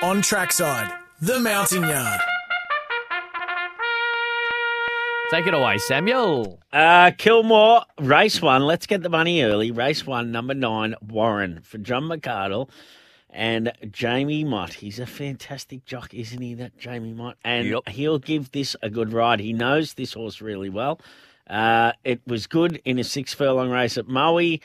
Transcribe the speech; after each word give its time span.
On 0.00 0.22
trackside, 0.22 0.92
the 1.20 1.40
Mountain 1.40 1.82
Yard. 1.82 2.20
Take 5.30 5.46
it 5.46 5.54
away, 5.54 5.78
Samuel. 5.78 6.60
Uh, 6.72 7.10
Kilmore, 7.18 7.82
race 8.00 8.40
one. 8.40 8.62
Let's 8.62 8.86
get 8.86 9.02
the 9.02 9.08
money 9.08 9.42
early. 9.42 9.70
Race 9.70 10.06
one, 10.06 10.30
number 10.30 10.54
nine, 10.54 10.94
Warren 11.06 11.60
for 11.64 11.78
John 11.78 12.04
McCardle 12.04 12.70
and 13.28 13.72
Jamie 13.90 14.44
Mott. 14.44 14.74
He's 14.74 14.98
a 15.00 15.06
fantastic 15.06 15.84
jock, 15.84 16.14
isn't 16.14 16.40
he, 16.40 16.54
that 16.54 16.78
Jamie 16.78 17.12
Mott? 17.12 17.36
And 17.44 17.66
Yep. 17.68 17.88
he'll 17.88 18.18
give 18.18 18.52
this 18.52 18.74
a 18.82 18.88
good 18.88 19.12
ride. 19.12 19.40
He 19.40 19.52
knows 19.52 19.94
this 19.94 20.12
horse 20.14 20.40
really 20.40 20.70
well. 20.70 21.00
Uh, 21.50 21.92
it 22.04 22.20
was 22.26 22.46
good 22.46 22.80
in 22.84 22.98
a 22.98 23.04
six 23.04 23.34
furlong 23.34 23.68
race 23.70 23.98
at 23.98 24.06
Maui. 24.08 24.62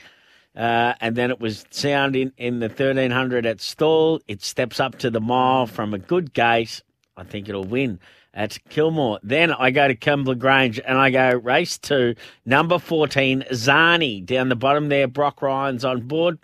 Uh, 0.56 0.94
and 1.00 1.16
then 1.16 1.30
it 1.30 1.40
was 1.40 1.64
sound 1.70 2.14
in, 2.14 2.32
in 2.36 2.60
the 2.60 2.68
1300 2.68 3.44
at 3.44 3.60
Stawell. 3.60 4.20
It 4.28 4.42
steps 4.42 4.78
up 4.78 4.98
to 4.98 5.10
the 5.10 5.20
mile 5.20 5.66
from 5.66 5.92
a 5.94 5.98
good 5.98 6.32
gate. 6.32 6.82
I 7.16 7.24
think 7.24 7.48
it'll 7.48 7.64
win 7.64 7.98
at 8.32 8.58
Kilmore. 8.68 9.18
Then 9.22 9.52
I 9.52 9.70
go 9.70 9.88
to 9.88 9.94
Kembla 9.94 10.38
Grange 10.38 10.80
and 10.80 10.98
I 10.98 11.10
go 11.10 11.36
race 11.38 11.78
two, 11.78 12.14
number 12.44 12.78
14, 12.78 13.44
Zani. 13.50 14.24
Down 14.24 14.48
the 14.48 14.56
bottom 14.56 14.88
there, 14.88 15.08
Brock 15.08 15.42
Ryan's 15.42 15.84
on 15.84 16.02
board. 16.02 16.38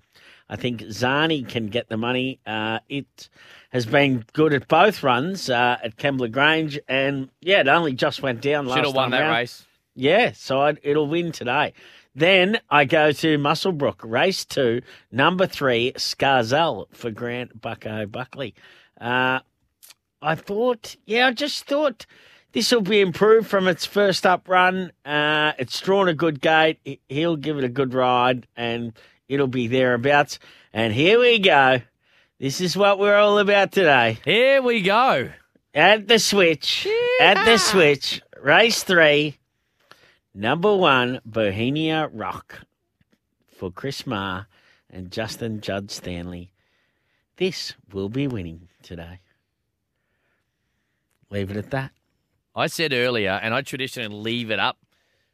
I 0.49 0.57
think 0.57 0.81
Zani 0.83 1.49
can 1.49 1.69
get 1.69 1.89
the 1.89 1.97
money. 1.97 2.41
Uh, 2.45 2.81
it 2.89 3.29
has 3.71 3.87
been 3.87 4.25
good 4.33 4.53
at 4.53 4.67
both 4.67 5.03
runs 5.03 5.49
uh, 5.49 5.79
at 5.83 5.97
Kembla 5.97 6.31
Grange. 6.33 6.79
And 6.89 7.29
yeah, 7.41 7.61
it 7.61 7.69
only 7.69 7.93
just 7.93 8.23
went 8.23 8.41
down 8.41 8.67
last 8.67 8.79
Should 8.79 8.87
have 8.87 8.95
won 8.95 9.05
time 9.05 9.11
that 9.13 9.21
round. 9.21 9.37
race. 9.37 9.65
Yeah, 9.95 10.33
so 10.33 10.61
i 10.61 10.77
it'll 10.83 11.09
win 11.09 11.31
today. 11.33 11.73
Then 12.15 12.61
I 12.69 12.85
go 12.87 13.13
to 13.13 13.39
Muswellbrook, 13.39 13.97
race 14.03 14.45
two, 14.45 14.83
number 15.13 15.47
three, 15.47 15.93
Scarzell 15.97 16.87
for 16.93 17.11
Grant 17.11 17.61
Bucko 17.61 18.07
Buckley. 18.07 18.55
Uh, 19.01 19.41
I 20.21 20.35
thought, 20.35 20.97
yeah, 21.07 21.29
I 21.29 21.33
just 21.33 21.65
thought 21.67 22.05
this 22.53 22.73
will 22.73 22.81
be 22.83 23.01
improved 23.01 23.49
from 23.49 23.69
its 23.69 23.87
first 23.87 24.27
up 24.27 24.49
run. 24.49 24.93
Uh, 25.05 25.53
it's 25.59 25.81
drawn 25.81 26.09
a 26.09 26.15
good 26.15 26.41
gate. 26.41 26.79
He- 26.85 27.01
He'll 27.09 27.37
give 27.37 27.59
it 27.59 27.65
a 27.65 27.69
good 27.69 27.95
ride 27.95 28.47
and 28.57 28.93
it'll 29.29 29.47
be 29.47 29.69
thereabouts. 29.69 30.39
And 30.73 30.93
here 30.93 31.19
we 31.21 31.39
go. 31.39 31.81
This 32.39 32.61
is 32.61 32.77
what 32.77 32.99
we're 32.99 33.17
all 33.17 33.39
about 33.39 33.71
today. 33.73 34.19
Here 34.25 34.61
we 34.63 34.83
go. 34.83 35.31
At 35.73 36.09
the 36.09 36.19
switch, 36.19 36.89
at 37.21 37.45
the 37.45 37.57
switch, 37.57 38.21
race 38.43 38.83
three, 38.83 39.39
number 40.35 40.75
one, 40.75 41.21
Bohemia 41.25 42.09
Rock 42.09 42.61
for 43.57 43.71
Chris 43.71 44.07
Marr 44.07 44.47
and 44.89 45.11
Justin 45.11 45.61
Judd 45.61 45.91
Stanley. 45.91 46.53
This 47.37 47.75
will 47.93 48.09
be 48.09 48.27
winning 48.27 48.69
today. 48.83 49.21
Leave 51.31 51.51
it 51.51 51.57
at 51.57 51.71
that. 51.71 51.93
I 52.55 52.67
said 52.67 52.93
earlier, 52.93 53.39
and 53.43 53.55
I 53.55 53.63
traditionally 53.63 54.15
leave 54.15 54.51
it 54.51 54.59
up 54.59 54.79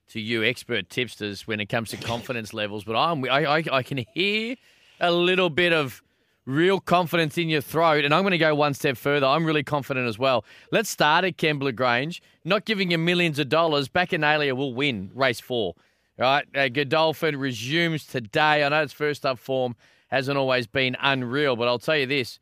to 0.08 0.20
you 0.20 0.44
expert 0.44 0.88
tipsters 0.88 1.46
when 1.46 1.60
it 1.60 1.66
comes 1.66 1.90
to 1.90 1.96
confidence 1.96 2.52
levels, 2.54 2.84
but 2.84 2.96
I'm, 2.96 3.24
I, 3.24 3.58
I, 3.58 3.64
I 3.72 3.82
can 3.82 4.04
hear 4.14 4.56
a 5.00 5.12
little 5.12 5.50
bit 5.50 5.72
of 5.72 6.02
real 6.46 6.80
confidence 6.80 7.36
in 7.36 7.48
your 7.48 7.60
throat, 7.60 8.04
and 8.04 8.14
I'm 8.14 8.22
going 8.22 8.30
to 8.30 8.38
go 8.38 8.54
one 8.54 8.72
step 8.72 8.96
further. 8.96 9.26
I'm 9.26 9.44
really 9.44 9.64
confident 9.64 10.08
as 10.08 10.18
well. 10.18 10.44
Let's 10.72 10.88
start 10.88 11.24
at 11.24 11.36
Kembla 11.36 11.74
Grange, 11.74 12.22
not 12.44 12.64
giving 12.64 12.90
you 12.90 12.98
millions 12.98 13.38
of 13.38 13.48
dollars. 13.48 13.88
Bacchanalia 13.88 14.56
will 14.56 14.72
win 14.72 15.10
race 15.14 15.40
four. 15.40 15.74
Right, 16.18 16.46
uh, 16.56 16.68
Godolphin 16.68 17.36
resumes 17.36 18.06
today. 18.06 18.64
I 18.64 18.70
know 18.70 18.82
its 18.82 18.94
first 18.94 19.26
up 19.26 19.38
form 19.38 19.76
hasn't 20.08 20.38
always 20.38 20.66
been 20.66 20.96
unreal, 20.98 21.56
but 21.56 21.68
I'll 21.68 21.78
tell 21.78 21.98
you 21.98 22.06
this: 22.06 22.38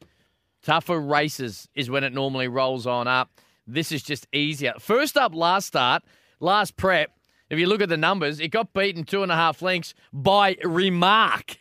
tougher 0.63 1.01
races 1.01 1.69
is 1.75 1.91
when 1.91 2.05
it 2.05 2.13
normally 2.13 2.47
rolls 2.47 2.87
on 2.87 3.09
up. 3.09 3.41
This 3.67 3.91
is 3.91 4.03
just 4.05 4.29
easier. 4.33 4.75
First 4.79 5.17
up, 5.17 5.35
last 5.35 5.67
start, 5.67 6.05
last 6.39 6.77
prep. 6.77 7.11
If 7.51 7.59
you 7.59 7.67
look 7.67 7.83
at 7.83 7.89
the 7.89 7.97
numbers, 7.97 8.39
it 8.39 8.49
got 8.49 8.73
beaten 8.73 9.03
two 9.03 9.25
and 9.25 9.33
a 9.33 9.37
half 9.37 9.61
lengths 9.61 9.95
by 10.13 10.57
Remark. 10.63 11.59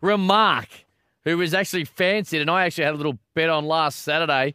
Remark, 0.00 0.68
who 1.28 1.36
was 1.36 1.52
actually 1.52 1.84
fancied, 1.84 2.40
and 2.40 2.50
I 2.50 2.64
actually 2.64 2.84
had 2.84 2.94
a 2.94 2.96
little 2.96 3.18
bet 3.34 3.50
on 3.50 3.66
last 3.66 4.00
Saturday 4.00 4.54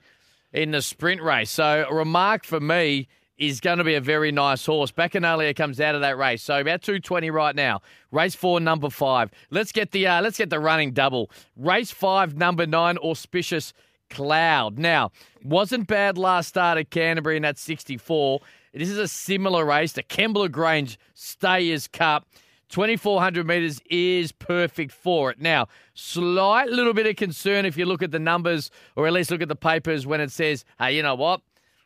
in 0.52 0.72
the 0.72 0.82
sprint 0.82 1.22
race. 1.22 1.52
So 1.52 1.86
a 1.88 1.94
Remark 1.94 2.46
for 2.46 2.60
me 2.60 3.08
is 3.38 3.60
going 3.60 3.78
to 3.78 3.84
be 3.84 3.96
a 3.96 4.02
very 4.02 4.32
nice 4.32 4.66
horse. 4.66 4.92
Bacchanalia 4.92 5.56
comes 5.56 5.80
out 5.80 5.96
of 5.96 6.02
that 6.02 6.18
race, 6.18 6.42
so 6.42 6.60
about 6.60 6.82
two 6.82 7.00
twenty 7.00 7.30
right 7.30 7.56
now. 7.56 7.82
Race 8.12 8.36
four, 8.36 8.60
number 8.60 8.90
five. 8.90 9.30
Let's 9.52 9.72
get 9.72 9.92
the 9.92 10.08
uh, 10.08 10.22
let's 10.22 10.38
get 10.38 10.50
the 10.50 10.60
running 10.60 10.94
double. 10.94 11.30
Race 11.56 11.92
five, 11.92 12.36
number 12.36 12.66
nine, 12.66 12.98
auspicious 12.98 13.74
cloud. 14.10 14.80
Now 14.80 15.12
wasn't 15.44 15.88
bad 15.88 16.18
last 16.18 16.50
start 16.50 16.78
at 16.78 16.90
Canterbury 16.90 17.38
in 17.38 17.44
that 17.44 17.58
sixty 17.58 17.98
four. 17.98 18.42
This 18.74 18.90
is 18.90 18.98
a 18.98 19.08
similar 19.08 19.66
race 19.66 19.94
to 19.94 20.04
Kembla 20.04 20.52
Grange 20.52 20.98
Stayers 21.14 21.88
Cup. 21.88 22.28
2,400 22.74 23.46
metres 23.46 23.80
is 23.88 24.32
perfect 24.32 24.92
for 24.92 25.30
it. 25.30 25.40
Now, 25.40 25.68
slight 25.94 26.70
little 26.70 26.96
bit 26.96 27.06
of 27.06 27.16
concern 27.16 27.68
if 27.68 27.78
you 27.78 27.86
look 27.86 28.02
at 28.02 28.10
the 28.10 28.18
numbers 28.18 28.72
or 28.96 29.06
at 29.06 29.14
least 29.14 29.30
look 29.30 29.44
at 29.44 29.48
the 29.48 29.56
papers 29.56 30.08
when 30.08 30.20
it 30.20 30.32
says, 30.32 30.66
hey, 30.80 30.96
you 30.96 31.04
know 31.04 31.14
what? 31.14 31.42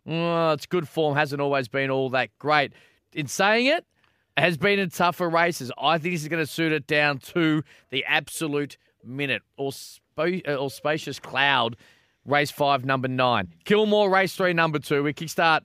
Oh, 0.08 0.52
it's 0.52 0.66
good 0.66 0.88
form, 0.88 1.18
hasn't 1.18 1.42
always 1.42 1.68
been 1.68 1.90
all 1.90 2.10
that 2.12 2.30
great. 2.40 2.72
In 3.12 3.28
saying 3.28 3.66
it, 3.66 3.86
it 4.38 4.42
has 4.42 4.58
been 4.58 4.80
in 4.80 4.90
tougher 4.90 5.28
races. 5.28 5.74
I 5.78 5.98
think 5.98 6.16
this 6.16 6.22
is 6.22 6.30
going 6.30 6.46
to 6.46 6.50
suit 6.50 6.72
it 6.72 6.88
down 6.88 7.18
to 7.18 7.64
the 7.90 8.06
absolute 8.06 8.78
minute 9.04 9.42
or, 9.58 9.74
spa- 9.74 10.40
uh, 10.48 10.56
or 10.56 10.72
spacious 10.72 11.20
cloud. 11.20 11.76
Race 12.24 12.52
five, 12.52 12.86
number 12.86 13.10
nine. 13.10 13.54
Kilmore, 13.66 14.10
race 14.10 14.38
three, 14.38 14.54
number 14.54 14.80
two. 14.80 15.04
We 15.04 15.14
kickstart 15.14 15.64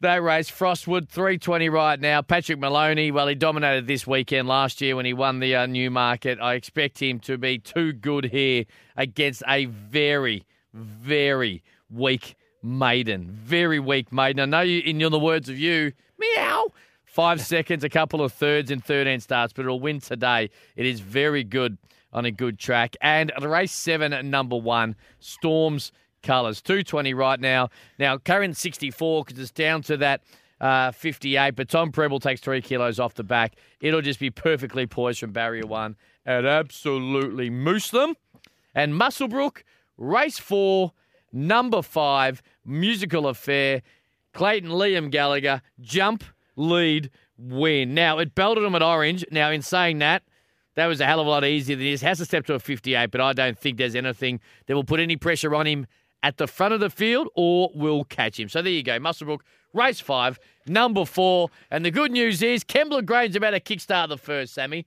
that 0.00 0.22
race, 0.22 0.50
Frostwood, 0.50 1.08
320 1.08 1.68
right 1.70 1.98
now. 1.98 2.20
Patrick 2.20 2.58
Moloney, 2.58 3.10
well, 3.10 3.26
he 3.28 3.34
dominated 3.34 3.86
this 3.86 4.06
weekend 4.06 4.46
last 4.46 4.80
year 4.80 4.94
when 4.94 5.06
he 5.06 5.14
won 5.14 5.40
the 5.40 5.56
uh, 5.56 5.66
Newmarket. 5.66 6.38
I 6.40 6.54
expect 6.54 7.00
him 7.00 7.18
to 7.20 7.38
be 7.38 7.58
too 7.58 7.92
good 7.92 8.26
here 8.26 8.64
against 8.96 9.42
a 9.48 9.64
very, 9.64 10.44
very 10.74 11.62
weak 11.88 12.36
maiden. 12.62 13.30
Very 13.30 13.80
weak 13.80 14.12
maiden. 14.12 14.40
I 14.40 14.58
know 14.58 14.60
you, 14.62 14.80
in 14.80 14.98
the 14.98 15.18
words 15.18 15.48
of 15.48 15.58
you, 15.58 15.92
meow. 16.18 16.66
Five 17.04 17.40
seconds, 17.46 17.82
a 17.82 17.88
couple 17.88 18.22
of 18.22 18.32
thirds 18.34 18.70
in 18.70 18.80
13 18.80 19.20
starts, 19.20 19.54
but 19.54 19.64
it'll 19.64 19.80
win 19.80 20.00
today. 20.00 20.50
It 20.76 20.84
is 20.84 21.00
very 21.00 21.42
good 21.42 21.78
on 22.12 22.26
a 22.26 22.30
good 22.30 22.58
track. 22.58 22.96
And 23.00 23.30
at 23.30 23.42
race 23.42 23.72
seven, 23.72 24.12
at 24.12 24.24
number 24.26 24.56
one, 24.56 24.94
Storms 25.20 25.90
colours. 26.26 26.60
220 26.60 27.14
right 27.14 27.40
now. 27.40 27.68
Now, 27.98 28.18
current 28.18 28.56
64 28.56 29.24
because 29.24 29.40
it's 29.40 29.50
down 29.50 29.82
to 29.82 29.96
that 29.98 30.22
uh, 30.60 30.90
58, 30.90 31.54
but 31.54 31.68
Tom 31.68 31.92
Prebble 31.92 32.20
takes 32.20 32.40
three 32.40 32.60
kilos 32.60 32.98
off 32.98 33.14
the 33.14 33.24
back. 33.24 33.54
It'll 33.80 34.02
just 34.02 34.20
be 34.20 34.30
perfectly 34.30 34.86
poised 34.86 35.20
from 35.20 35.32
barrier 35.32 35.66
one 35.66 35.96
and 36.24 36.46
absolutely 36.46 37.50
moose 37.50 37.90
them. 37.90 38.14
And 38.74 38.92
Muswellbrook, 38.92 39.62
race 39.96 40.38
four, 40.38 40.92
number 41.32 41.82
five, 41.82 42.42
musical 42.64 43.28
affair. 43.28 43.82
Clayton 44.32 44.70
Liam 44.70 45.10
Gallagher, 45.10 45.62
jump, 45.80 46.24
lead, 46.56 47.10
win. 47.38 47.94
Now, 47.94 48.18
it 48.18 48.34
belted 48.34 48.64
him 48.64 48.74
at 48.74 48.82
Orange. 48.82 49.24
Now, 49.30 49.50
in 49.50 49.62
saying 49.62 49.98
that, 50.00 50.22
that 50.74 50.86
was 50.86 51.00
a 51.00 51.06
hell 51.06 51.20
of 51.20 51.26
a 51.26 51.30
lot 51.30 51.44
easier 51.44 51.76
than 51.76 51.86
this. 51.86 52.02
Has 52.02 52.18
to 52.18 52.26
step 52.26 52.44
to 52.46 52.54
a 52.54 52.58
58, 52.58 53.10
but 53.10 53.20
I 53.20 53.32
don't 53.32 53.58
think 53.58 53.78
there's 53.78 53.94
anything 53.94 54.40
that 54.66 54.74
will 54.74 54.84
put 54.84 55.00
any 55.00 55.16
pressure 55.16 55.54
on 55.54 55.66
him 55.66 55.86
at 56.26 56.38
the 56.38 56.48
front 56.48 56.74
of 56.74 56.80
the 56.80 56.90
field 56.90 57.28
or 57.36 57.70
will 57.72 58.02
catch 58.02 58.40
him. 58.40 58.48
So 58.48 58.60
there 58.60 58.72
you 58.72 58.82
go. 58.82 58.98
Muswellbrook, 58.98 59.42
race 59.72 60.00
five, 60.00 60.40
number 60.66 61.04
four. 61.04 61.50
And 61.70 61.84
the 61.84 61.92
good 61.92 62.10
news 62.10 62.42
is 62.42 62.64
Kembla 62.64 63.06
Grange's 63.06 63.36
about 63.36 63.50
to 63.50 63.60
kickstart 63.60 64.08
the 64.08 64.18
first, 64.18 64.52
Sammy. 64.52 64.86